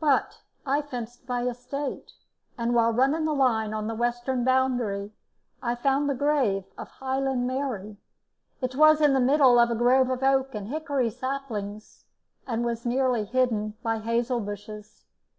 But 0.00 0.40
I 0.64 0.80
fenced 0.80 1.28
my 1.28 1.42
estate; 1.42 2.12
and 2.56 2.74
while 2.74 2.94
running 2.94 3.26
the 3.26 3.34
line 3.34 3.74
on 3.74 3.88
the 3.88 3.94
western 3.94 4.42
boundary 4.42 5.12
I 5.62 5.74
found 5.74 6.08
the 6.08 6.14
grave 6.14 6.64
of 6.78 6.88
Highland 6.88 7.46
Mary. 7.46 7.98
It 8.62 8.74
was 8.74 9.02
in 9.02 9.12
the 9.12 9.20
middle 9.20 9.58
of 9.58 9.70
a 9.70 9.74
grove 9.74 10.08
of 10.08 10.22
oak 10.22 10.54
and 10.54 10.68
hickory 10.68 11.10
saplings, 11.10 12.06
and 12.46 12.64
was 12.64 12.86
nearly 12.86 13.26
hidden 13.26 13.74
by 13.82 13.98
hazel 13.98 14.40
bushes. 14.40 15.04